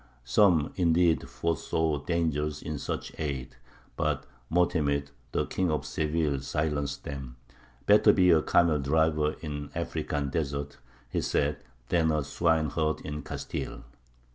Some, 0.23 0.73
indeed, 0.77 1.29
foresaw 1.29 1.99
dangers 1.99 2.59
in 2.63 2.79
such 2.79 3.11
aid; 3.19 3.55
but 3.95 4.25
Mo'temid, 4.51 5.11
the 5.31 5.45
King 5.45 5.69
of 5.69 5.85
Seville, 5.85 6.39
silenced 6.39 7.03
them: 7.03 7.35
"Better 7.85 8.11
be 8.11 8.31
a 8.31 8.41
camel 8.41 8.79
driver 8.79 9.33
in 9.41 9.69
African 9.75 10.31
deserts," 10.31 10.77
he 11.07 11.21
said, 11.21 11.57
"than 11.89 12.11
a 12.11 12.23
swineherd 12.23 13.01
in 13.01 13.21
Castile!" 13.21 13.83